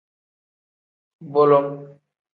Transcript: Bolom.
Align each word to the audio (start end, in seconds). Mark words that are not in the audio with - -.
Bolom. 1.37 1.69